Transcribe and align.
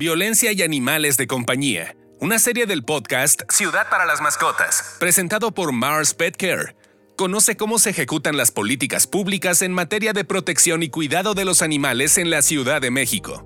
Violencia 0.00 0.50
y 0.52 0.62
Animales 0.62 1.18
de 1.18 1.26
Compañía, 1.26 1.94
una 2.20 2.38
serie 2.38 2.64
del 2.64 2.82
podcast 2.84 3.42
Ciudad 3.52 3.90
para 3.90 4.06
las 4.06 4.22
Mascotas, 4.22 4.96
presentado 4.98 5.52
por 5.52 5.72
Mars 5.72 6.14
Pet 6.14 6.38
Care. 6.38 6.74
Conoce 7.18 7.54
cómo 7.58 7.78
se 7.78 7.90
ejecutan 7.90 8.38
las 8.38 8.50
políticas 8.50 9.06
públicas 9.06 9.60
en 9.60 9.74
materia 9.74 10.14
de 10.14 10.24
protección 10.24 10.82
y 10.82 10.88
cuidado 10.88 11.34
de 11.34 11.44
los 11.44 11.60
animales 11.60 12.16
en 12.16 12.30
la 12.30 12.40
Ciudad 12.40 12.80
de 12.80 12.90
México. 12.90 13.44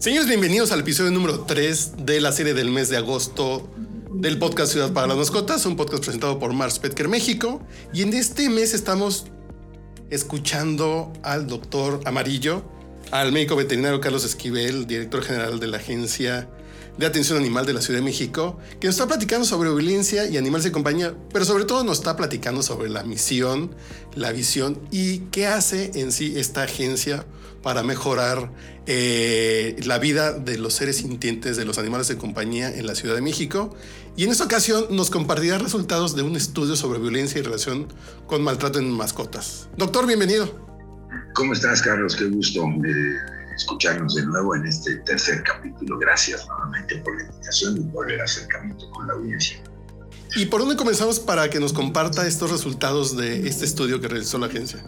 Señores, 0.00 0.26
bienvenidos 0.26 0.72
al 0.72 0.80
episodio 0.80 1.12
número 1.12 1.42
3 1.42 2.04
de 2.04 2.20
la 2.20 2.32
serie 2.32 2.52
del 2.52 2.68
mes 2.68 2.88
de 2.88 2.96
agosto 2.96 3.72
del 4.10 4.38
podcast 4.38 4.72
Ciudad 4.72 4.92
para 4.92 5.06
las 5.06 5.16
Mascotas, 5.16 5.64
un 5.66 5.76
podcast 5.76 6.02
presentado 6.02 6.40
por 6.40 6.52
Mars 6.52 6.80
Petker 6.80 7.06
México. 7.06 7.64
Y 7.92 8.02
en 8.02 8.12
este 8.12 8.50
mes 8.50 8.74
estamos 8.74 9.26
escuchando 10.10 11.12
al 11.22 11.46
doctor 11.46 12.00
Amarillo, 12.04 12.62
al 13.10 13.32
médico 13.32 13.56
veterinario 13.56 14.00
Carlos 14.00 14.24
Esquivel, 14.24 14.86
director 14.86 15.22
general 15.22 15.60
de 15.60 15.66
la 15.66 15.76
Agencia 15.78 16.48
de 16.98 17.06
Atención 17.06 17.38
Animal 17.38 17.66
de 17.66 17.72
la 17.72 17.80
Ciudad 17.80 17.98
de 17.98 18.04
México, 18.04 18.58
que 18.80 18.86
nos 18.86 18.96
está 18.96 19.06
platicando 19.06 19.44
sobre 19.44 19.70
violencia 19.70 20.26
y 20.28 20.36
animales 20.36 20.64
de 20.64 20.72
compañía, 20.72 21.14
pero 21.32 21.44
sobre 21.44 21.64
todo 21.64 21.84
nos 21.84 21.98
está 21.98 22.16
platicando 22.16 22.62
sobre 22.62 22.88
la 22.88 23.02
misión, 23.02 23.74
la 24.14 24.32
visión 24.32 24.80
y 24.90 25.20
qué 25.30 25.46
hace 25.46 25.90
en 25.94 26.12
sí 26.12 26.34
esta 26.36 26.62
agencia 26.62 27.26
para 27.62 27.82
mejorar 27.82 28.50
eh, 28.86 29.76
la 29.86 29.98
vida 29.98 30.32
de 30.32 30.58
los 30.58 30.74
seres 30.74 30.98
sintientes 30.98 31.56
de 31.56 31.64
los 31.64 31.78
animales 31.78 32.08
de 32.08 32.18
compañía 32.18 32.68
en 32.68 32.86
la 32.86 32.94
Ciudad 32.94 33.14
de 33.14 33.22
México. 33.22 33.74
Y 34.16 34.24
en 34.24 34.30
esta 34.30 34.44
ocasión 34.44 34.84
nos 34.90 35.08
compartirá 35.08 35.58
resultados 35.58 36.14
de 36.14 36.22
un 36.22 36.36
estudio 36.36 36.76
sobre 36.76 36.98
violencia 36.98 37.38
y 37.38 37.42
relación 37.42 37.88
con 38.26 38.42
maltrato 38.42 38.78
en 38.78 38.90
mascotas. 38.90 39.68
Doctor, 39.78 40.06
bienvenido. 40.06 40.64
¿Cómo 41.34 41.54
estás, 41.54 41.80
Carlos? 41.80 42.14
Qué 42.14 42.26
gusto 42.26 42.64
eh, 42.64 43.16
escucharnos 43.54 44.14
de 44.14 44.26
nuevo 44.26 44.54
en 44.56 44.66
este 44.66 44.96
tercer 44.98 45.42
capítulo. 45.42 45.98
Gracias 45.98 46.46
nuevamente 46.46 46.96
por 46.98 47.16
la 47.16 47.24
invitación 47.24 47.76
y 47.76 47.80
por 47.92 48.10
el 48.10 48.20
acercamiento 48.20 48.90
con 48.90 49.06
la 49.06 49.14
audiencia. 49.14 49.62
¿Y 50.36 50.46
por 50.46 50.60
dónde 50.60 50.76
comenzamos 50.76 51.20
para 51.20 51.48
que 51.48 51.60
nos 51.60 51.72
comparta 51.72 52.26
estos 52.26 52.50
resultados 52.50 53.16
de 53.16 53.46
este 53.46 53.64
estudio 53.64 54.00
que 54.00 54.08
realizó 54.08 54.38
la 54.38 54.46
agencia? 54.46 54.84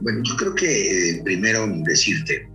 Bueno, 0.00 0.20
yo 0.24 0.36
creo 0.36 0.54
que 0.54 1.10
eh, 1.10 1.22
primero 1.24 1.66
decirte, 1.84 2.50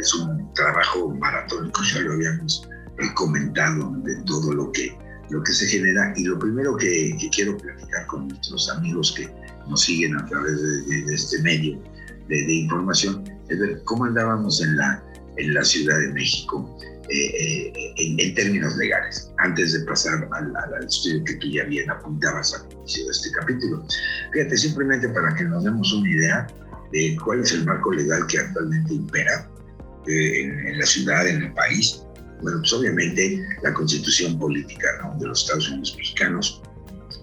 es 0.00 0.14
un 0.14 0.52
trabajo 0.54 1.14
maratónico, 1.14 1.82
ya 1.92 2.00
lo 2.00 2.12
habíamos 2.12 2.68
comentado 3.14 3.92
de 4.04 4.16
todo 4.24 4.52
lo 4.52 4.72
que, 4.72 4.96
lo 5.30 5.42
que 5.42 5.52
se 5.52 5.66
genera. 5.66 6.12
Y 6.16 6.24
lo 6.24 6.38
primero 6.38 6.76
que, 6.76 7.16
quiero 7.34 7.56
platicar 7.56 8.06
con 8.06 8.28
nuestros 8.28 8.68
amigos 8.70 9.14
que 9.16 9.28
nos 9.68 9.82
siguen 9.82 10.16
a 10.16 10.26
través 10.26 10.60
de, 10.86 11.14
este 11.14 11.42
medio 11.42 11.80
de, 12.28 12.52
información 12.52 13.24
es 13.48 13.58
ver 13.58 13.82
cómo 13.84 14.04
andábamos 14.04 14.60
en 14.60 14.76
la, 14.76 15.02
en 15.38 15.54
la 15.54 15.64
Ciudad 15.64 15.98
de 15.98 16.12
México 16.12 16.76
eh, 17.08 17.72
en, 17.96 18.34
términos 18.34 18.76
legales, 18.76 19.30
antes 19.38 19.72
de 19.72 19.80
pasar 19.86 20.28
al, 20.32 20.54
al, 20.56 20.84
estudio 20.84 21.24
que 21.24 21.34
tú 21.36 21.46
ya 21.48 21.64
bien 21.64 21.90
apuntabas 21.90 22.54
al 22.54 22.70
inicio 22.72 23.04
de 23.06 23.10
este 23.10 23.30
capítulo. 23.32 23.86
Fíjate, 24.32 24.56
simplemente 24.56 25.08
para 25.08 25.34
que 25.34 25.44
nos 25.44 25.64
demos 25.64 25.92
una 25.92 26.08
idea, 26.08 26.46
de 26.92 27.16
cuál 27.24 27.40
es 27.40 27.52
el 27.52 27.64
marco 27.64 27.92
legal 27.92 28.26
que 28.26 28.38
actualmente 28.38 28.94
impera 28.94 29.50
eh, 30.06 30.42
en, 30.42 30.78
la 30.78 30.86
ciudad, 30.86 31.26
en 31.26 31.42
el 31.42 31.52
país. 31.54 32.02
Bueno, 32.42 32.58
pues 32.60 32.72
obviamente 32.72 33.44
la 33.62 33.74
constitución 33.74 34.38
política 34.38 34.86
de 35.18 35.26
los 35.26 35.42
Estados 35.42 35.68
Unidos 35.68 35.94
mexicanos, 35.96 36.62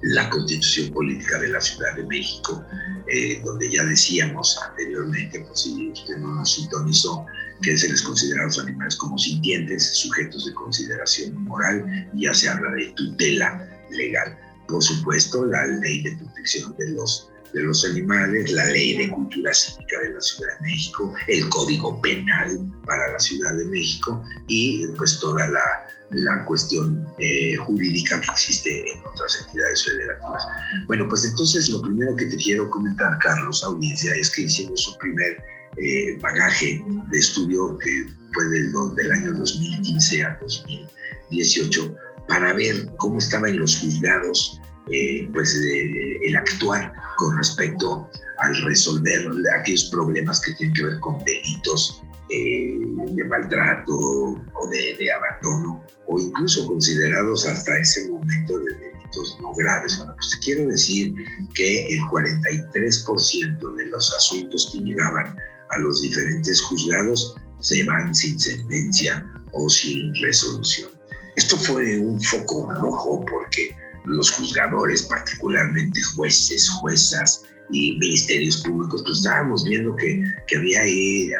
la 0.03 0.29
constitución 0.29 0.91
política 0.93 1.39
de 1.39 1.49
la 1.49 1.61
Ciudad 1.61 1.95
de 1.95 2.05
México, 2.05 2.63
eh, 3.07 3.41
donde 3.43 3.71
ya 3.71 3.83
decíamos 3.85 4.59
anteriormente, 4.69 5.39
pues 5.47 5.61
si 5.61 5.89
usted 5.89 6.17
no 6.17 6.35
nos 6.35 6.53
sintonizó, 6.53 7.25
que 7.61 7.77
se 7.77 7.89
les 7.89 8.01
considera 8.01 8.41
a 8.41 8.45
los 8.45 8.59
animales 8.59 8.95
como 8.95 9.17
sintientes, 9.17 9.97
sujetos 9.97 10.45
de 10.45 10.53
consideración 10.53 11.43
moral, 11.43 12.09
y 12.13 12.23
ya 12.23 12.33
se 12.33 12.49
habla 12.49 12.71
de 12.71 12.85
tutela 12.95 13.69
legal. 13.91 14.37
Por 14.67 14.83
supuesto, 14.83 15.45
la 15.45 15.65
ley 15.67 16.03
de 16.03 16.15
protección 16.17 16.75
de 16.77 16.89
los 16.91 17.29
de 17.55 17.63
los 17.63 17.85
animales, 17.85 18.51
la 18.51 18.65
ley 18.65 18.97
de 18.97 19.09
cultura 19.09 19.53
cívica 19.53 19.99
de 20.01 20.13
la 20.13 20.19
Ciudad 20.19 20.59
de 20.59 20.67
México, 20.67 21.13
el 21.27 21.47
código 21.49 22.01
penal 22.01 22.59
para 22.85 23.13
la 23.13 23.19
Ciudad 23.19 23.55
de 23.55 23.65
México 23.65 24.21
y 24.47 24.85
pues 24.97 25.19
toda 25.21 25.47
la, 25.47 25.87
la 26.09 26.43
cuestión 26.43 27.07
eh, 27.17 27.55
jurídica 27.55 28.19
que 28.19 28.31
existe 28.31 28.91
en 28.91 28.99
otras 29.05 29.41
entidades 29.45 29.85
federativas. 29.85 30.43
Bueno, 30.87 31.07
pues 31.07 31.23
entonces 31.23 31.69
lo 31.69 31.81
primero 31.81 32.13
que 32.17 32.25
te 32.25 32.35
quiero 32.35 32.69
comentar, 32.69 33.17
Carlos, 33.19 33.63
audiencia, 33.63 34.13
es 34.15 34.29
que 34.31 34.41
hicimos 34.41 34.87
un 34.89 34.97
primer 34.97 35.41
eh, 35.77 36.17
bagaje 36.21 36.83
de 37.11 37.17
estudio 37.17 37.77
que 37.77 38.07
fue 38.33 38.45
del, 38.49 38.73
del 38.95 39.11
año 39.11 39.33
2015 39.33 40.23
a 40.23 40.37
2018 40.41 41.95
para 42.27 42.53
ver 42.53 42.87
cómo 42.97 43.17
estaban 43.17 43.57
los 43.57 43.77
juzgados 43.77 44.59
eh, 44.91 45.27
pues 45.33 45.55
el 45.55 46.35
actuar 46.35 46.93
con 47.17 47.35
respecto 47.37 48.09
al 48.37 48.55
resolver 48.63 49.27
aquellos 49.59 49.85
problemas 49.85 50.41
que 50.41 50.53
tienen 50.53 50.75
que 50.75 50.83
ver 50.83 50.99
con 50.99 51.23
delitos 51.23 52.03
eh, 52.29 52.79
de 53.11 53.23
maltrato 53.23 53.93
o 53.95 54.67
de, 54.69 55.11
abandono 55.11 55.83
o 56.07 56.19
incluso 56.19 56.67
considerados 56.67 57.45
hasta 57.47 57.77
ese 57.79 58.09
momento 58.09 58.59
de 58.59 58.73
delitos 58.73 59.37
no 59.41 59.53
graves. 59.53 59.97
Bueno, 59.97 60.15
pues 60.15 60.35
quiero 60.43 60.67
decir 60.67 61.13
que 61.53 61.87
el 61.87 62.01
43% 62.01 63.75
de 63.75 63.85
los 63.87 64.13
asuntos 64.13 64.69
que 64.71 64.79
llegaban 64.79 65.35
a 65.71 65.79
los 65.79 66.01
diferentes 66.01 66.61
juzgados 66.61 67.35
se 67.59 67.83
van 67.83 68.13
sin 68.13 68.39
sentencia 68.39 69.25
o 69.53 69.69
sin 69.69 70.13
resolución. 70.15 70.89
Esto 71.35 71.57
fue 71.57 71.99
un 71.99 72.21
foco 72.21 72.71
rojo 72.73 73.25
porque 73.29 73.75
los 74.05 74.31
juzgadores, 74.31 75.03
particularmente 75.03 76.01
jueces, 76.15 76.69
juezas 76.69 77.43
y 77.71 77.97
ministerios 77.97 78.57
públicos, 78.57 79.01
pues 79.03 79.17
estábamos 79.17 79.63
viendo 79.65 79.95
que, 79.95 80.23
que 80.47 80.57
había 80.57 80.81
ahí 80.81 81.31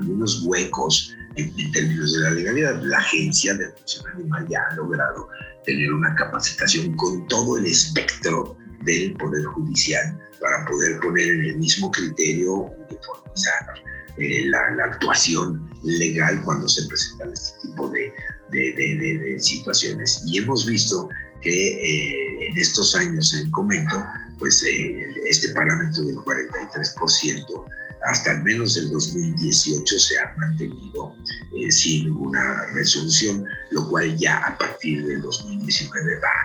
algunos 0.00 0.42
huecos 0.44 1.14
en, 1.36 1.72
términos 1.72 2.12
de 2.14 2.20
la 2.20 2.30
legalidad. 2.30 2.82
La 2.82 2.98
Agencia 2.98 3.54
de 3.54 3.66
Atención 3.66 4.06
Animal 4.14 4.46
ya 4.48 4.60
ha 4.70 4.74
logrado 4.74 5.28
tener 5.64 5.92
una 5.92 6.14
capacitación 6.16 6.94
con 6.96 7.26
todo 7.28 7.56
el 7.56 7.66
espectro 7.66 8.56
del 8.84 9.14
Poder 9.14 9.44
Judicial 9.44 10.18
para 10.40 10.64
poder 10.66 11.00
poner 11.00 11.28
en 11.28 11.44
el 11.46 11.56
mismo 11.58 11.90
criterio 11.90 12.54
uniformizar 12.54 13.74
eh, 14.18 14.46
la, 14.46 14.84
actuación 14.84 15.70
legal 15.82 16.40
cuando 16.44 16.68
se 16.68 16.86
presentan 16.86 17.32
este 17.32 17.68
tipo 17.68 17.88
de, 17.90 18.12
de, 18.50 18.72
de, 18.74 19.18
de 19.18 19.40
situaciones. 19.40 20.22
Y 20.26 20.38
hemos 20.38 20.66
visto 20.66 21.08
que 21.44 21.50
eh, 21.50 22.48
en 22.48 22.58
estos 22.58 22.94
años 22.96 23.34
en 23.34 23.50
comento, 23.50 24.02
pues 24.38 24.62
eh, 24.64 25.06
este 25.26 25.50
parámetro 25.50 26.02
del 26.04 26.16
43% 26.16 27.64
hasta 28.04 28.32
al 28.32 28.42
menos 28.42 28.76
el 28.76 28.90
2018 28.90 29.98
se 29.98 30.18
ha 30.18 30.34
mantenido 30.36 31.14
eh, 31.56 31.70
sin 31.70 32.04
ninguna 32.04 32.66
resolución, 32.74 33.46
lo 33.70 33.88
cual 33.88 34.16
ya 34.18 34.38
a 34.38 34.58
partir 34.58 35.06
del 35.06 35.22
2019 35.22 36.20
va 36.20 36.43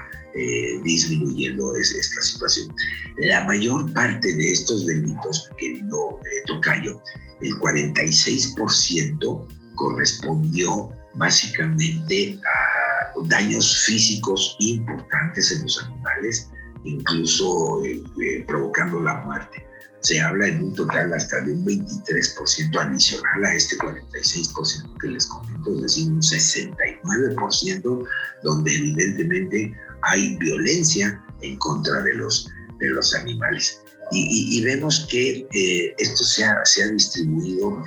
disminuyendo 0.84 1.76
esta 1.76 2.22
situación. 2.22 2.74
La 3.18 3.44
mayor 3.46 3.92
parte 3.94 4.34
de 4.34 4.52
estos 4.52 4.86
delitos, 4.86 5.50
querido 5.58 6.20
Tocayo, 6.46 7.02
el 7.42 7.54
46% 7.56 9.48
correspondió 9.76 10.92
básicamente 11.16 12.40
a 12.46 12.90
daños 13.28 13.86
físicos 13.86 14.56
importantes 14.60 15.52
en 15.52 15.64
los 15.64 15.84
animales, 15.84 16.50
incluso 16.84 17.84
eh, 17.84 18.04
eh, 18.22 18.46
provocando 18.48 19.02
la 19.02 19.16
muerte. 19.22 19.66
Se 20.02 20.20
habla 20.22 20.48
en 20.48 20.64
un 20.64 20.76
total 20.76 21.14
hasta 21.14 21.42
de 21.42 21.52
un 21.52 21.66
23% 21.66 22.80
adicional 22.80 23.46
a 23.46 23.54
este 23.54 23.78
46% 23.78 24.98
que 25.02 25.08
les 25.08 25.26
comento, 25.26 25.76
es 25.76 25.82
decir, 25.82 26.08
un 26.10 26.22
69% 26.22 28.08
donde 28.44 28.76
evidentemente 28.76 29.76
hay 30.04 30.38
violencia 30.38 31.22
en 31.42 31.58
contra 31.58 32.02
de 32.02 32.14
los, 32.16 32.50
de 32.80 32.90
los 32.90 33.14
animales. 33.16 33.82
Y, 34.12 34.64
vemos 34.64 35.06
que 35.12 35.48
eh, 35.54 35.94
esto 36.00 36.24
se 36.24 36.44
ha, 36.44 36.66
se 36.66 36.82
ha 36.82 36.88
distribuido 36.88 37.80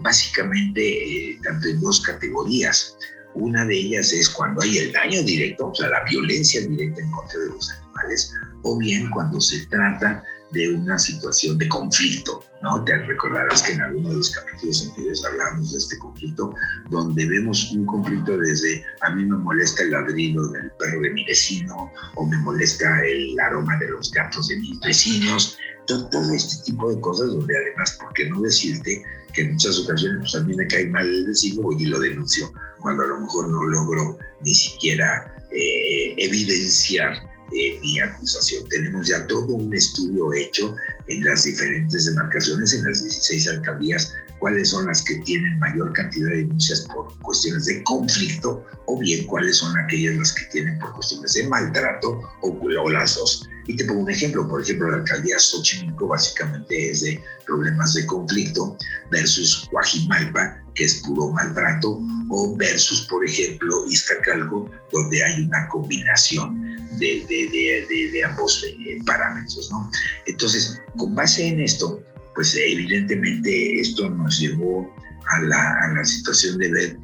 básicamente 0.00 1.38
tanto 1.44 1.68
en 1.68 1.80
dos 1.80 2.00
categorías. 2.00 2.96
Una 3.34 3.62
de 3.66 3.76
ellas 3.76 4.10
es 4.12 4.30
cuando 4.30 4.62
hay 4.62 4.78
el 4.78 4.92
daño 4.92 5.22
directo, 5.22 5.68
o 5.68 5.74
sea, 5.74 5.88
la 5.88 6.02
violencia 6.04 6.62
directa 6.62 7.02
en 7.02 7.10
contra 7.10 7.38
de 7.40 7.48
los 7.48 7.70
animales, 7.70 8.32
o 8.62 8.78
bien 8.78 9.10
cuando 9.10 9.38
se 9.38 9.66
trata 9.66 10.24
de 10.52 10.74
una 10.74 10.98
situación 10.98 11.58
de 11.58 11.68
conflicto, 11.68 12.44
¿no? 12.62 12.82
Te 12.84 12.96
recordarás 12.98 13.62
que 13.62 13.72
en 13.72 13.82
algunos 13.82 14.10
de 14.10 14.16
los 14.16 14.30
capítulos 14.30 14.86
anteriores 14.88 15.24
hablamos 15.24 15.72
de 15.72 15.78
este 15.78 15.98
conflicto, 15.98 16.54
donde 16.90 17.26
vemos 17.26 17.72
un 17.72 17.84
conflicto 17.86 18.36
desde 18.38 18.84
a 19.02 19.10
mí 19.10 19.24
me 19.24 19.36
molesta 19.36 19.82
el 19.82 19.90
ladrido 19.90 20.48
del 20.52 20.70
perro 20.78 21.00
de 21.00 21.10
mi 21.10 21.24
vecino, 21.24 21.90
o 22.14 22.26
me 22.26 22.36
molesta 22.38 23.04
el 23.04 23.38
aroma 23.40 23.76
de 23.78 23.88
los 23.90 24.10
gatos 24.12 24.48
de 24.48 24.56
mis 24.58 24.78
vecinos, 24.80 25.58
todo, 25.86 26.34
este 26.34 26.64
tipo 26.64 26.92
de 26.92 27.00
cosas 27.00 27.28
donde 27.28 27.56
además, 27.56 27.96
¿por 28.00 28.12
qué 28.14 28.28
no 28.28 28.40
decirte 28.40 29.02
que 29.32 29.42
en 29.42 29.52
muchas 29.52 29.78
ocasiones 29.78 30.18
pues, 30.20 30.34
a 30.34 30.40
mí 30.46 30.54
me 30.56 30.66
cae 30.66 30.86
mal 30.88 31.06
el 31.06 31.26
vecino 31.26 31.68
y 31.78 31.86
lo 31.86 32.00
denuncio 32.00 32.52
cuando 32.80 33.04
a 33.04 33.06
lo 33.06 33.20
mejor 33.20 33.48
no 33.48 33.64
logro 33.64 34.18
ni 34.42 34.54
siquiera 34.54 35.32
eh, 35.50 36.14
evidenciar 36.18 37.16
eh, 37.52 37.78
mi 37.80 38.00
acusación. 38.00 38.68
Tenemos 38.68 39.08
ya 39.08 39.26
todo 39.26 39.54
un 39.54 39.74
estudio 39.74 40.32
hecho 40.34 40.74
en 41.06 41.24
las 41.24 41.44
diferentes 41.44 42.06
demarcaciones, 42.06 42.72
en 42.74 42.84
las 42.84 43.02
16 43.02 43.48
alcaldías, 43.48 44.14
cuáles 44.38 44.70
son 44.70 44.86
las 44.86 45.02
que 45.02 45.16
tienen 45.20 45.58
mayor 45.58 45.92
cantidad 45.92 46.28
de 46.30 46.36
denuncias 46.38 46.86
por 46.94 47.16
cuestiones 47.20 47.66
de 47.66 47.82
conflicto 47.84 48.64
o 48.86 48.98
bien 48.98 49.26
cuáles 49.26 49.58
son 49.58 49.76
aquellas 49.78 50.16
las 50.16 50.32
que 50.32 50.44
tienen 50.46 50.78
por 50.78 50.92
cuestiones 50.94 51.32
de 51.32 51.48
maltrato 51.48 52.20
o, 52.42 52.48
o 52.48 52.90
las 52.90 53.14
dos. 53.14 53.48
Y 53.66 53.76
te 53.76 53.84
pongo 53.84 54.02
un 54.02 54.10
ejemplo, 54.10 54.46
por 54.46 54.62
ejemplo, 54.62 54.90
la 54.90 54.98
alcaldía 54.98 55.38
Xochimilco 55.38 56.06
básicamente 56.06 56.90
es 56.90 57.00
de 57.00 57.20
problemas 57.44 57.94
de 57.94 58.06
conflicto 58.06 58.76
versus 59.10 59.68
Guajimalpa, 59.72 60.62
que 60.74 60.84
es 60.84 61.02
puro 61.02 61.32
maltrato, 61.32 62.00
o 62.28 62.56
versus, 62.56 63.02
por 63.08 63.24
ejemplo, 63.24 63.84
Iztacalco, 63.88 64.70
donde 64.92 65.22
hay 65.22 65.42
una 65.42 65.68
combinación 65.68 66.76
de, 66.98 67.26
de, 67.28 67.86
de, 67.88 68.10
de 68.12 68.24
ambos 68.24 68.64
eh, 68.64 68.98
parámetros. 69.04 69.68
¿no? 69.72 69.90
Entonces, 70.26 70.80
con 70.96 71.14
base 71.14 71.48
en 71.48 71.60
esto, 71.60 72.00
pues 72.36 72.54
evidentemente 72.54 73.80
esto 73.80 74.08
nos 74.10 74.38
llevó 74.38 74.94
a 75.32 75.40
la, 75.40 75.74
a 75.82 75.94
la 75.94 76.04
situación 76.04 76.58
de 76.58 76.70
ver 76.70 76.98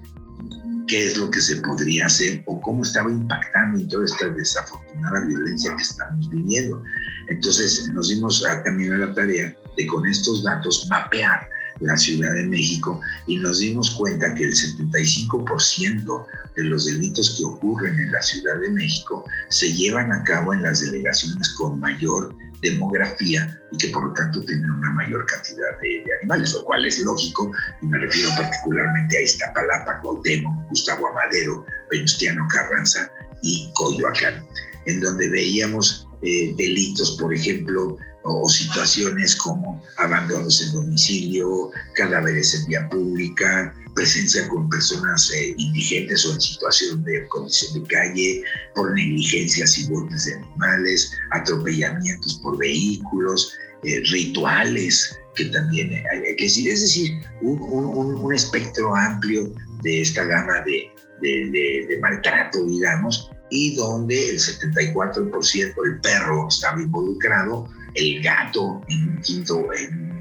qué 0.87 1.07
es 1.07 1.17
lo 1.17 1.31
que 1.31 1.41
se 1.41 1.57
podría 1.57 2.07
hacer 2.07 2.43
o 2.47 2.61
cómo 2.61 2.83
estaba 2.83 3.11
impactando 3.11 3.81
en 3.81 3.89
toda 3.89 4.05
esta 4.05 4.29
desafortunada 4.29 5.25
violencia 5.27 5.75
que 5.75 5.83
estamos 5.83 6.29
viviendo. 6.31 6.83
Entonces 7.29 7.89
nos 7.95 8.11
dimos 8.11 8.45
a, 8.45 8.63
también 8.63 8.93
a 8.93 8.99
la 8.99 9.15
tarea 9.15 9.57
de 9.77 9.87
con 9.87 10.07
estos 10.07 10.45
datos 10.45 10.87
mapear 10.91 11.49
la 11.81 11.97
Ciudad 11.97 12.33
de 12.35 12.45
México 12.45 13.01
y 13.27 13.39
nos 13.39 13.59
dimos 13.59 13.91
cuenta 13.93 14.35
que 14.35 14.45
el 14.45 14.53
75% 14.53 16.27
de 16.57 16.65
los 16.65 16.85
delitos 16.85 17.37
que 17.39 17.45
ocurren 17.45 17.99
en 17.99 18.13
la 18.13 18.23
Ciudad 18.23 18.61
de 18.61 18.71
México 18.71 19.25
se 19.49 19.73
llevan 19.73 20.13
a 20.13 20.23
cabo 20.25 20.53
en 20.53 20.63
las 20.63 20.81
delegaciones 20.81 21.49
con 21.55 21.81
mayor 21.81 22.35
demografía 22.63 23.61
y 23.73 23.77
que 23.77 23.89
por 23.89 24.07
lo 24.07 24.15
tanto 24.15 24.41
tienen 24.45 24.71
una 24.71 24.93
mayor 24.93 25.27
cantidad 25.27 25.79
de, 25.83 26.05
animales, 26.21 26.55
lo 26.55 26.65
cual 26.65 26.87
es 26.87 26.99
lógico, 27.01 27.53
y 27.83 27.87
me 27.87 27.99
refiero 27.99 28.31
particularmente 28.37 29.19
a 29.19 29.23
Iztapalapa, 29.23 30.01
Cuauhtémoc, 30.01 30.69
Gustavo 30.71 31.09
Amadero, 31.09 31.67
Venustiano 31.91 32.47
Carranza 32.51 33.11
y 33.43 33.71
Coyoacán, 33.75 34.47
en 34.87 35.01
donde 35.01 35.29
veíamos 35.29 36.09
eh, 36.23 36.55
delitos, 36.57 37.19
por 37.21 37.35
ejemplo, 37.35 37.99
o 38.25 38.49
situaciones 38.49 39.37
como 39.37 39.83
abandonos 39.99 40.61
en 40.63 40.73
domicilio, 40.73 41.71
cadáveres 41.95 42.55
en 42.55 42.67
vía 42.67 42.89
pública, 42.89 43.75
presencia 43.95 44.49
con 44.49 44.69
personas 44.69 45.31
eh, 45.33 45.55
indigentes 45.59 46.25
o 46.25 46.33
en 46.33 46.41
situación 46.41 47.05
de 47.05 47.27
condición 47.29 47.83
de 47.83 47.89
calle, 47.89 48.43
por 48.75 48.93
negligencias 48.95 49.79
y 49.79 49.89
golpes 49.89 50.27
de 50.27 50.35
animales, 50.35 51.13
atropellamientos 51.31 52.35
por 52.43 52.59
vehículos, 52.59 53.53
eh, 53.85 54.01
rituales 54.11 55.19
que 55.35 55.47
también 55.47 55.93
hay 56.11 56.37
que 56.37 56.45
decir, 56.45 56.69
es 56.69 56.83
decir, 56.83 57.23
un, 57.41 57.59
un, 57.61 58.35
espectro 58.35 58.95
amplio 58.95 59.53
de 59.83 60.03
esta 60.03 60.25
gama 60.25 60.61
de, 60.67 60.91
de, 61.23 61.87
de 61.89 61.99
maltrato, 62.01 62.65
digamos, 62.67 63.31
y 63.51 63.75
donde 63.75 64.31
el 64.31 64.39
74% 64.39 65.83
del 65.83 66.01
perro 66.01 66.49
estaba 66.49 66.81
involucrado, 66.81 67.69
el 67.95 68.23
gato 68.23 68.81
en, 68.89 69.21
quinto, 69.23 69.67
en 69.73 70.13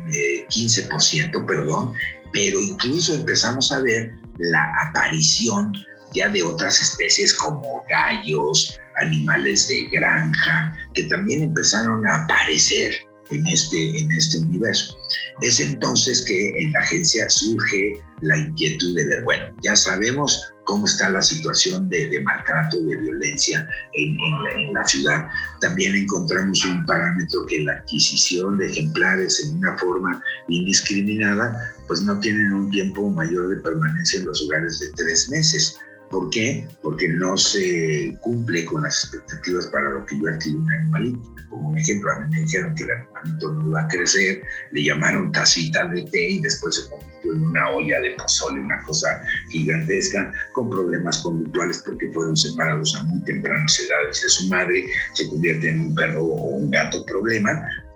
15%, 0.50 0.90
eh, 1.24 1.46
perdón, 1.48 1.94
pero 2.34 2.60
incluso 2.60 3.14
empezamos 3.14 3.72
a 3.72 3.82
ver 3.82 4.14
la 4.38 4.74
aparición 4.88 5.74
ya 6.14 6.30
de 6.30 6.44
otras 6.44 6.82
especies 6.82 7.34
como 7.34 7.84
gallos, 7.90 8.80
animales 8.98 9.68
de 9.68 9.88
granja, 9.92 10.76
que 10.94 11.04
también 11.04 11.44
empezaron 11.44 12.06
a 12.06 12.24
aparecer 12.24 12.94
en 13.30 13.48
este, 13.48 13.98
en 13.98 14.12
este 14.12 14.40
universo. 14.40 14.98
Es 15.42 15.60
entonces 15.60 16.24
que 16.24 16.50
en 16.62 16.72
la 16.74 16.80
agencia 16.80 17.30
surge 17.30 18.02
la 18.22 18.38
inquietud 18.38 18.96
de 18.96 19.06
ver, 19.06 19.24
bueno, 19.24 19.46
ya 19.64 19.76
sabemos 19.76 20.52
cómo 20.72 20.86
está 20.86 21.10
la 21.10 21.22
situación 21.22 21.90
de, 21.90 22.22
maltrato, 22.24 22.80
de 22.80 22.96
violencia 22.96 23.68
en, 23.92 24.18
en, 24.56 24.74
la, 24.74 24.88
ciudad. 24.88 25.28
También 25.60 25.94
encontramos 25.94 26.64
un 26.64 26.86
parámetro 26.86 27.46
que 27.48 27.60
la 27.60 27.74
adquisición 27.74 28.58
de 28.58 28.68
ejemplares 28.68 29.44
en 29.44 29.58
una 29.58 29.78
forma 29.78 30.24
indiscriminada, 30.48 31.74
pues 31.88 32.02
no 32.04 32.18
tienen 32.22 32.54
un 32.54 32.72
tiempo 32.72 33.10
mayor 33.10 33.50
de 33.50 33.58
permanencia 33.58 34.22
en 34.22 34.28
los 34.28 34.42
hogares 34.44 34.80
de 34.80 34.88
tres 34.96 35.30
meses. 35.30 35.78
¿Por 36.12 36.30
qué? 36.30 36.68
Porque 36.82 37.08
no 37.08 37.38
se 37.38 38.18
cumple 38.20 38.66
con 38.66 38.84
las 38.84 39.06
expectativas 39.06 39.68
para 39.68 39.90
lo 39.92 40.06
que 40.06 40.20
yo 40.20 40.28
adquirí 40.28 40.56
un 40.56 40.72
animalito. 40.72 41.36
Como 41.50 41.70
un 41.70 41.78
ejemplo, 41.78 42.12
a 42.12 42.20
mí 42.20 42.36
me 42.36 42.42
dijeron 42.42 42.76
que 42.76 42.84
el 42.84 42.92
animalito 42.92 43.54
no 43.54 43.70
iba 43.70 43.82
a 43.82 43.88
crecer, 43.88 44.42
le 44.72 44.84
llamaron 44.84 45.32
tacita 45.32 45.88
de 45.88 46.04
té 46.04 46.30
y 46.32 46.42
después 46.42 46.76
se 46.76 46.90
convirtió 46.90 47.34
en 47.34 47.44
una 47.44 47.70
olla 47.70 48.02
de 48.02 48.12
pozole, 48.12 48.60
una 48.60 48.84
cosa 48.84 49.08
gigantesca, 49.52 50.34
con 50.52 50.70
problemas 50.70 51.20
conductuales 51.20 51.82
porque 51.86 52.12
fueron 52.12 52.36
separados 52.36 52.94
a 52.96 53.04
muy 53.04 53.22
tempranas 53.24 53.80
edades 53.80 54.22
de 54.22 54.30
su 54.30 54.48
madre, 54.50 54.86
se 55.14 55.30
convierte 55.30 55.70
en 55.70 55.80
un 55.80 55.96
perro 55.96 56.24
o 56.26 56.58
un 56.58 56.72
gato 56.72 57.06
problema, 57.06 57.52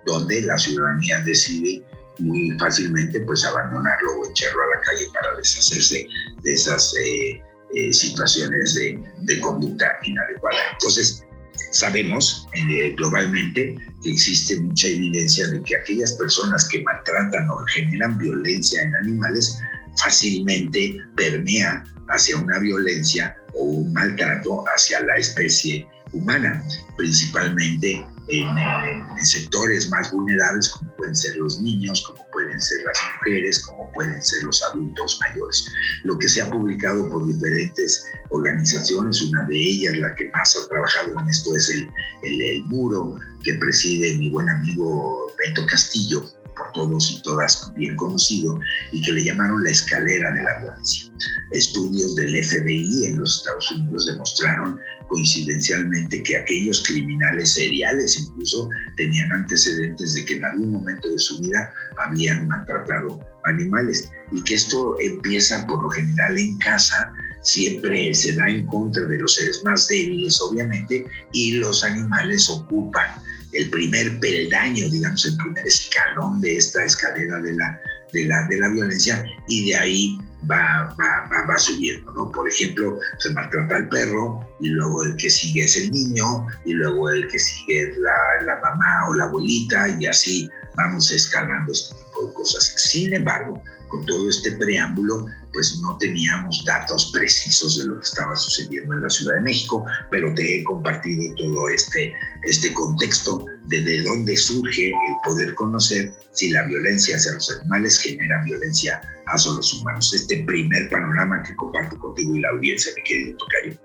donde 0.06 0.42
la 0.42 0.58
ciudadanía 0.58 1.20
decide 1.22 1.84
muy 2.20 2.58
fácilmente 2.60 3.20
pues 3.22 3.44
abandonarlo 3.44 4.22
o 4.22 4.30
echarlo 4.30 4.62
a 4.64 4.76
la 4.76 4.82
calle 4.84 5.06
para 5.14 5.36
deshacerse 5.36 6.08
de 6.44 6.54
esas... 6.54 6.96
Eh, 6.98 7.42
eh, 7.74 7.94
situaciones 7.94 8.76
de, 8.76 9.00
de, 9.22 9.40
conducta 9.42 9.86
inadecuada. 10.04 10.58
Entonces, 10.74 11.26
sabemos 11.72 12.48
eh, 12.54 12.94
globalmente 12.96 13.76
que 14.04 14.12
existe 14.12 14.60
mucha 14.60 14.88
evidencia 14.88 15.48
de 15.48 15.62
que 15.64 15.76
aquellas 15.76 16.14
personas 16.14 16.68
que 16.70 16.82
maltratan 16.84 17.50
o 17.50 17.58
generan 17.74 18.18
violencia 18.18 18.82
en 18.82 18.96
animales 18.96 19.60
fácilmente 19.98 20.98
permea 21.16 21.84
hacia 22.10 22.38
una 22.38 22.60
violencia 22.60 23.36
o 23.54 23.64
un 23.64 23.94
maltrato 23.94 24.64
hacia 24.76 25.02
la 25.02 25.18
especie 25.18 25.88
humana, 26.12 26.64
principalmente 26.98 28.06
en, 28.28 29.26
sectores 29.26 29.90
más 29.90 30.12
vulnerables 30.12 30.70
como 30.70 30.96
pueden 30.96 31.16
ser 31.16 31.36
los 31.38 31.60
niños, 31.62 32.04
como 32.08 32.26
pueden 32.32 32.60
ser 32.60 32.84
las 32.86 32.98
mujeres, 33.16 33.60
como 33.66 33.92
pueden 33.94 34.22
ser 34.22 34.44
los 34.44 34.62
adultos 34.64 35.20
mayores. 35.22 35.68
Lo 36.04 36.18
que 36.18 36.30
se 36.30 36.42
ha 36.42 36.50
publicado 36.50 37.10
por 37.10 37.26
diferentes 37.28 38.06
organizaciones, 38.30 39.22
una 39.22 39.44
de 39.46 39.58
ellas, 39.58 39.98
la 39.98 40.14
que 40.16 40.30
más 40.32 40.56
ha 40.56 40.68
trabajado 40.68 41.20
en 41.20 41.30
esto, 41.30 41.56
es 41.56 41.70
el, 41.70 41.90
el, 42.24 42.42
el 42.42 42.64
muro 42.66 43.18
que 43.44 43.54
preside 43.56 44.18
mi 44.18 44.30
buen 44.30 44.50
amigo 44.50 45.32
Beto 45.38 45.66
Castillo, 45.68 46.24
por 46.56 46.72
todos 46.72 47.12
y 47.12 47.22
todas 47.22 47.72
bien 47.76 47.96
conocido, 47.96 48.60
y 48.92 49.02
que 49.02 49.12
le 49.12 49.24
llamaron 49.24 49.64
la 49.64 49.72
escalera 49.72 50.32
de 50.32 50.44
la 50.44 50.60
violencia. 50.60 51.12
Estudios 51.52 52.16
del 52.16 52.44
FBI 52.44 53.06
en 53.06 53.20
los 53.20 53.40
Estados 53.40 53.72
Unidos 53.72 54.06
demostraron 54.06 54.80
coincidencialmente 55.08 56.24
que 56.24 56.38
aquellos 56.38 56.84
criminales 56.86 57.54
seriales 57.54 58.20
incluso 58.20 58.70
tenían 58.98 59.32
antecedentes 59.32 60.14
de 60.14 60.26
que 60.26 60.36
en 60.36 60.46
algún 60.46 60.72
momento 60.72 61.10
de 61.10 61.20
su 61.20 61.40
vida 61.40 61.74
habían 61.98 62.48
maltratado 62.48 63.20
animales. 63.46 64.12
Y 64.32 64.44
que 64.44 64.56
esto 64.56 64.96
empieza 65.00 65.66
por 65.68 65.82
lo 65.84 65.90
general 65.90 66.38
en 66.38 66.58
casa, 66.58 67.12
siempre 67.42 68.14
se 68.14 68.34
da 68.34 68.50
en 68.50 68.66
contra 68.66 69.04
de 69.06 69.20
los 69.20 69.36
seres 69.36 69.64
más 69.64 69.88
débiles 69.88 70.42
obviamente 70.42 71.06
y 71.32 71.54
los 71.54 71.84
animales 71.84 72.50
ocupan 72.50 73.08
el 73.54 73.70
primer 73.70 74.20
peldaño, 74.20 74.90
digamos, 74.90 75.26
el 75.26 75.38
primer 75.38 75.66
escalón 75.66 76.42
de 76.42 76.58
esta 76.58 76.84
escalera 76.84 77.40
de 77.40 77.54
la, 77.54 77.80
de 78.12 78.26
la, 78.26 78.48
de 78.48 78.58
la 78.58 78.70
violencia 78.70 79.24
y 79.48 79.70
de 79.70 79.76
ahí 79.78 80.18
va, 80.50 80.96
va, 81.00 81.46
va, 81.48 81.58
subiendo, 81.58 82.12
¿no? 82.14 82.32
Por 82.32 82.48
ejemplo, 82.48 82.98
se 83.20 83.30
maltrata 83.32 83.78
al 83.78 83.90
perro 83.90 84.48
y 84.60 84.70
luego 84.70 85.04
el 85.04 85.16
que 85.18 85.30
sigue 85.30 85.64
es 85.64 85.78
el 85.78 85.92
niño 85.92 86.48
y 86.66 86.74
luego 86.74 87.10
el 87.10 87.28
que 87.28 87.40
sigue 87.40 87.90
es 87.90 87.98
la, 87.98 88.46
la 88.46 88.60
mamá 88.62 89.10
o 89.10 89.14
la 89.14 89.26
abuelita 89.26 89.88
y 90.00 90.06
así 90.06 90.50
vamos 90.76 91.12
escalando 91.12 91.72
este 91.72 91.96
tipo 91.96 92.28
de 92.28 92.34
cosas. 92.34 92.74
Sin 92.78 93.14
embargo, 93.14 93.62
con 93.88 94.06
todo 94.06 94.30
este 94.30 94.52
preámbulo, 94.54 95.26
pues 95.54 95.80
no 95.82 95.98
teníamos 95.98 96.64
datos 96.66 97.12
precisos 97.14 97.78
de 97.78 97.86
lo 97.86 98.00
que 98.00 98.06
estaba 98.06 98.36
sucediendo 98.36 98.94
en 98.94 99.04
la 99.04 99.10
Ciudad 99.10 99.36
de 99.36 99.42
México, 99.42 99.86
pero 100.12 100.34
te 100.34 100.60
he 100.60 100.64
compartido 100.64 101.34
todo 101.36 101.70
este, 101.70 102.14
este 102.44 102.74
contexto 102.74 103.46
de, 103.68 103.82
de 103.82 104.02
dónde 104.04 104.36
surge 104.38 104.88
el 104.88 105.16
poder 105.24 105.54
conocer 105.56 106.14
si 106.32 106.50
la 106.50 106.66
violencia 106.68 107.16
hacia 107.16 107.34
los 107.34 107.60
animales 107.60 108.00
genera 108.00 108.44
violencia 108.44 109.02
hacia 109.28 109.52
los 109.54 109.74
humanos. 109.74 110.14
Este 110.14 110.44
primer 110.44 110.90
panorama 110.90 111.44
que 111.44 111.56
comparto 111.56 111.98
contigo 111.98 112.36
y 112.36 112.42
la 112.42 112.50
audiencia, 112.50 112.92
me 112.96 113.04
querido 113.04 113.38
Tocayo. 113.38 113.78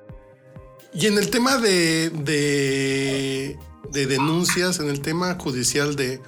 Y 0.93 1.07
en 1.07 1.19
el 1.19 1.31
tema 1.31 1.59
de, 1.59 2.11
de, 2.11 3.57
de 3.93 4.07
denuncias, 4.07 4.81
en 4.81 4.89
el 4.89 5.01
tema 5.01 5.37
judicial 5.39 5.95
de 5.95 6.21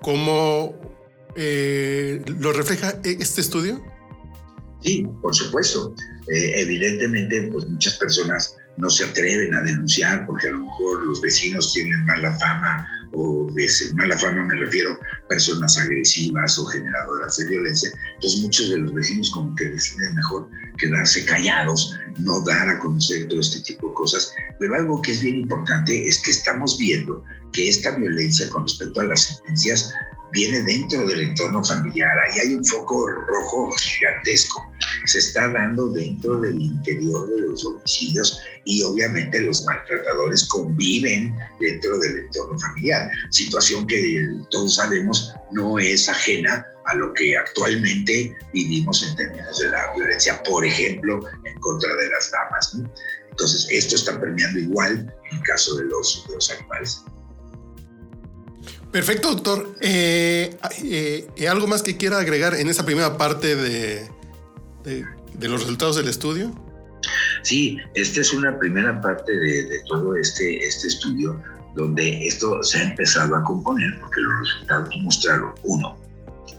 cómo 0.00 0.74
eh, 1.34 2.22
lo 2.38 2.52
refleja 2.52 3.00
este 3.02 3.40
estudio? 3.40 3.82
Sí, 4.82 5.06
por 5.20 5.34
supuesto. 5.34 5.94
Eh, 6.28 6.60
evidentemente, 6.60 7.48
pues 7.50 7.66
muchas 7.68 7.94
personas 7.94 8.56
no 8.76 8.90
se 8.90 9.04
atreven 9.04 9.54
a 9.54 9.62
denunciar 9.62 10.26
porque 10.26 10.48
a 10.48 10.52
lo 10.52 10.60
mejor 10.60 11.06
los 11.06 11.20
vecinos 11.20 11.72
tienen 11.72 12.04
mala 12.06 12.36
fama 12.38 12.86
o 13.12 13.48
mala 13.94 14.18
fama 14.18 14.44
me 14.44 14.56
refiero 14.56 14.92
a 14.92 15.28
personas 15.28 15.78
agresivas 15.78 16.58
o 16.58 16.66
generadoras 16.66 17.36
de 17.36 17.46
violencia. 17.46 17.90
Entonces 18.14 18.40
muchos 18.40 18.70
de 18.70 18.78
los 18.78 18.92
vecinos 18.92 19.30
como 19.30 19.54
que 19.54 19.66
deciden 19.66 20.14
mejor 20.14 20.48
quedarse 20.78 21.24
callados, 21.24 21.96
no 22.18 22.40
dar 22.40 22.68
a 22.68 22.78
conocer 22.80 23.28
todo 23.28 23.40
este 23.40 23.60
tipo 23.60 23.88
de 23.88 23.94
cosas. 23.94 24.32
Pero 24.58 24.74
algo 24.74 25.00
que 25.02 25.12
es 25.12 25.22
bien 25.22 25.36
importante 25.36 26.08
es 26.08 26.22
que 26.22 26.32
estamos 26.32 26.76
viendo 26.78 27.22
que 27.52 27.68
esta 27.68 27.92
violencia 27.92 28.48
con 28.50 28.64
respecto 28.64 29.00
a 29.00 29.04
las 29.04 29.22
sentencias 29.22 29.92
viene 30.32 30.62
dentro 30.62 31.06
del 31.06 31.20
entorno 31.20 31.64
familiar. 31.64 32.10
Ahí 32.18 32.40
hay 32.40 32.54
un 32.54 32.64
foco 32.64 33.06
rojo 33.08 33.70
gigantesco. 33.78 34.73
Se 35.04 35.18
está 35.18 35.48
dando 35.48 35.88
dentro 35.88 36.40
del 36.40 36.60
interior 36.60 37.28
de 37.28 37.40
los 37.42 37.64
homicidios 37.64 38.40
y 38.64 38.82
obviamente 38.82 39.40
los 39.40 39.64
maltratadores 39.64 40.44
conviven 40.48 41.34
dentro 41.60 41.98
del 41.98 42.18
entorno 42.20 42.58
familiar. 42.58 43.10
Situación 43.30 43.86
que 43.86 44.26
todos 44.50 44.76
sabemos 44.76 45.34
no 45.52 45.78
es 45.78 46.08
ajena 46.08 46.66
a 46.86 46.94
lo 46.94 47.12
que 47.14 47.36
actualmente 47.36 48.34
vivimos 48.52 49.02
en 49.02 49.16
términos 49.16 49.58
de 49.58 49.68
la 49.70 49.92
violencia, 49.94 50.42
por 50.42 50.64
ejemplo, 50.64 51.20
en 51.44 51.58
contra 51.60 51.94
de 51.94 52.08
las 52.10 52.30
damas. 52.30 52.76
Entonces, 53.30 53.66
esto 53.70 53.96
está 53.96 54.20
permeando 54.20 54.58
igual 54.60 55.12
en 55.30 55.36
el 55.36 55.42
caso 55.44 55.76
de 55.76 55.84
los, 55.84 56.24
de 56.28 56.34
los 56.34 56.50
animales. 56.50 57.02
Perfecto, 58.92 59.30
doctor. 59.34 59.74
Eh, 59.80 60.56
eh, 60.84 61.48
¿Algo 61.48 61.66
más 61.66 61.82
que 61.82 61.96
quiera 61.96 62.18
agregar 62.18 62.54
en 62.54 62.68
esa 62.68 62.84
primera 62.84 63.18
parte 63.18 63.56
de, 63.56 64.08
de, 64.84 65.04
los 65.48 65.60
resultados 65.60 65.96
del 65.96 66.08
estudio? 66.08 66.52
Sí, 67.42 67.78
esta 67.94 68.20
es 68.20 68.32
una 68.32 68.58
primera 68.58 69.00
parte 69.00 69.32
de, 69.32 69.80
todo 69.88 70.14
este, 70.16 70.64
este 70.66 70.88
estudio 70.88 71.40
donde 71.74 72.26
esto 72.26 72.62
se 72.62 72.78
ha 72.78 72.82
empezado 72.90 73.36
a 73.36 73.42
componer 73.42 73.98
porque 74.00 74.20
los 74.20 74.40
resultados 74.40 74.96
mostraron, 75.02 75.52
uno, 75.64 75.98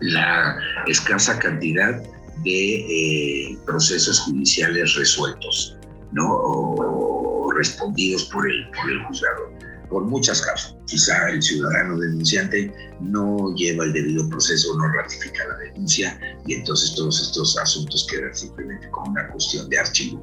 la 0.01 0.57
escasa 0.87 1.39
cantidad 1.39 2.03
de 2.43 2.75
eh, 2.75 3.57
procesos 3.65 4.19
judiciales 4.19 4.95
resueltos, 4.95 5.77
¿no? 6.11 6.27
O, 6.29 7.51
respondidos 7.53 8.25
por 8.25 8.49
el, 8.49 8.69
por 8.71 8.91
el 8.91 9.01
juzgado 9.05 9.55
por 9.89 10.03
muchas 10.03 10.41
causas. 10.41 10.75
Quizá 10.87 11.29
el 11.29 11.41
ciudadano 11.41 11.97
denunciante 11.97 12.73
no 12.99 13.53
lleva 13.55 13.85
el 13.85 13.93
debido 13.93 14.27
proceso, 14.29 14.77
no 14.77 14.87
ratifica 14.91 15.47
la 15.47 15.57
denuncia 15.57 16.19
y 16.47 16.53
entonces 16.53 16.95
todos 16.95 17.21
estos 17.21 17.57
asuntos 17.57 18.07
quedan 18.09 18.35
simplemente 18.35 18.89
como 18.89 19.11
una 19.11 19.27
cuestión 19.29 19.69
de 19.69 19.79
archivo. 19.79 20.21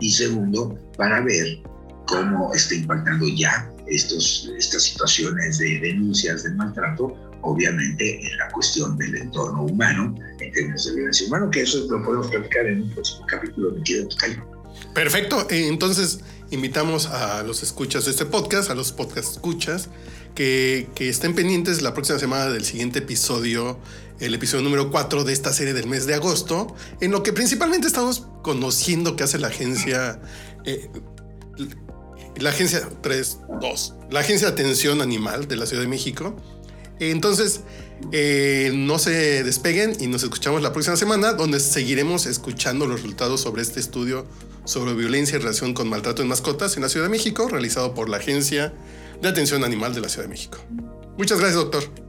Y 0.00 0.10
segundo, 0.10 0.78
para 0.96 1.20
ver 1.20 1.62
cómo 2.06 2.52
está 2.54 2.74
impactando 2.74 3.26
ya 3.28 3.70
estos, 3.86 4.50
estas 4.56 4.82
situaciones 4.84 5.58
de 5.58 5.80
denuncias 5.80 6.44
de 6.44 6.50
maltrato, 6.50 7.14
obviamente 7.42 8.26
en 8.26 8.36
la 8.38 8.48
cuestión 8.50 8.96
del 8.98 9.16
entorno 9.16 9.64
humano, 9.64 10.14
en 10.40 10.52
términos 10.52 10.86
de 10.86 10.94
violencia 10.94 11.26
humana, 11.26 11.50
que 11.50 11.62
eso 11.62 11.86
lo 11.90 12.02
podemos 12.04 12.28
platicar 12.28 12.66
en 12.66 12.82
un 12.82 12.90
próximo 12.90 13.26
capítulo 13.26 13.70
de 13.70 13.82
Quiero 13.82 14.08
Perfecto, 14.94 15.46
eh, 15.50 15.68
entonces 15.68 16.20
invitamos 16.50 17.06
a 17.06 17.42
los 17.42 17.62
escuchas 17.62 18.04
de 18.04 18.12
este 18.12 18.26
podcast, 18.26 18.70
a 18.70 18.74
los 18.74 18.92
podcast 18.92 19.32
escuchas, 19.32 19.88
que, 20.34 20.88
estén 20.98 21.34
pendientes 21.34 21.82
la 21.82 21.94
próxima 21.94 22.18
semana 22.18 22.50
del 22.50 22.64
siguiente 22.64 23.00
episodio, 23.00 23.78
el 24.20 24.34
episodio 24.34 24.62
número 24.62 24.90
4 24.90 25.24
de 25.24 25.32
esta 25.32 25.52
serie 25.52 25.74
del 25.74 25.86
mes 25.86 26.06
de 26.06 26.14
agosto, 26.14 26.74
en 27.00 27.10
lo 27.10 27.22
que 27.22 27.32
principalmente 27.32 27.86
estamos 27.86 28.26
conociendo 28.42 29.16
qué 29.16 29.24
hace 29.24 29.38
la 29.38 29.48
agencia, 29.48 30.20
eh, 30.64 30.88
la 32.36 32.50
agencia 32.50 32.88
3.2, 33.02 34.10
la 34.10 34.20
agencia 34.20 34.48
de 34.48 34.52
atención 34.52 35.02
animal 35.02 35.48
de 35.48 35.56
la 35.56 35.66
Ciudad 35.66 35.82
de 35.82 35.88
México. 35.88 36.36
Entonces, 37.00 37.62
eh, 38.12 38.70
no 38.74 38.98
se 38.98 39.42
despeguen 39.42 39.96
y 39.98 40.06
nos 40.06 40.22
escuchamos 40.22 40.62
la 40.62 40.72
próxima 40.72 40.96
semana, 40.96 41.32
donde 41.32 41.58
seguiremos 41.58 42.26
escuchando 42.26 42.86
los 42.86 43.00
resultados 43.00 43.40
sobre 43.40 43.62
este 43.62 43.80
estudio 43.80 44.26
sobre 44.64 44.94
violencia 44.94 45.36
en 45.36 45.42
relación 45.42 45.74
con 45.74 45.88
maltrato 45.88 46.22
en 46.22 46.28
mascotas 46.28 46.76
en 46.76 46.82
la 46.82 46.88
Ciudad 46.88 47.06
de 47.06 47.10
México, 47.10 47.48
realizado 47.48 47.94
por 47.94 48.08
la 48.08 48.16
Agencia 48.16 48.72
de 49.20 49.28
Atención 49.28 49.64
Animal 49.64 49.94
de 49.94 50.00
la 50.00 50.08
Ciudad 50.08 50.24
de 50.24 50.30
México. 50.30 50.58
Muchas 51.18 51.38
gracias, 51.38 51.62
doctor. 51.62 52.03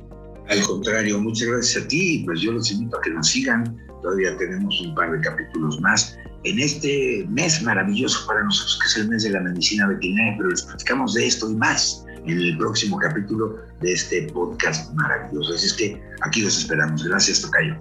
Al 0.49 0.61
contrario, 0.61 1.19
muchas 1.19 1.47
gracias 1.47 1.83
a 1.83 1.87
ti. 1.87 2.23
Pues 2.25 2.41
yo 2.41 2.51
los 2.51 2.71
invito 2.71 2.97
a 2.97 3.01
que 3.01 3.09
nos 3.11 3.27
sigan. 3.29 3.77
Todavía 4.01 4.37
tenemos 4.37 4.79
un 4.81 4.93
par 4.93 5.11
de 5.11 5.19
capítulos 5.21 5.79
más 5.81 6.17
en 6.43 6.59
este 6.59 7.25
mes 7.29 7.61
maravilloso 7.63 8.25
para 8.27 8.43
nosotros, 8.43 8.79
que 8.81 8.87
es 8.87 8.97
el 8.97 9.09
mes 9.09 9.23
de 9.23 9.31
la 9.31 9.41
medicina 9.41 9.87
veterinaria, 9.87 10.35
pero 10.37 10.49
les 10.49 10.61
platicamos 10.61 11.15
de 11.15 11.25
esto 11.25 11.49
y 11.49 11.55
más 11.55 12.05
en 12.27 12.39
el 12.39 12.57
próximo 12.57 12.97
capítulo 12.99 13.57
de 13.81 13.93
este 13.93 14.23
podcast 14.33 14.93
maravilloso. 14.93 15.53
Así 15.53 15.65
es 15.65 15.73
que 15.73 16.01
aquí 16.21 16.41
los 16.41 16.57
esperamos. 16.57 17.03
Gracias, 17.03 17.41
Tocayo. 17.41 17.75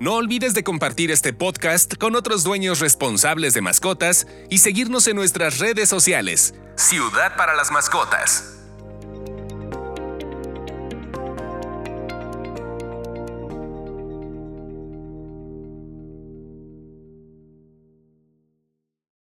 No 0.00 0.14
olvides 0.14 0.54
de 0.54 0.62
compartir 0.62 1.10
este 1.10 1.32
podcast 1.32 1.94
con 1.96 2.16
otros 2.16 2.44
dueños 2.44 2.80
responsables 2.80 3.54
de 3.54 3.62
mascotas 3.62 4.26
y 4.50 4.58
seguirnos 4.58 5.06
en 5.08 5.16
nuestras 5.16 5.58
redes 5.58 5.88
sociales. 5.88 6.54
Ciudad 6.76 7.36
para 7.36 7.54
las 7.54 7.70
Mascotas. 7.70 8.55